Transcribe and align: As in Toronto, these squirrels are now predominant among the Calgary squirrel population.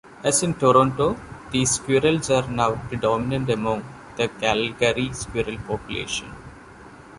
As 0.23 0.41
in 0.41 0.55
Toronto, 0.55 1.15
these 1.51 1.69
squirrels 1.75 2.31
are 2.31 2.47
now 2.47 2.71
predominant 2.87 3.51
among 3.51 3.83
the 4.17 4.29
Calgary 4.29 5.13
squirrel 5.13 5.59
population. 5.67 6.27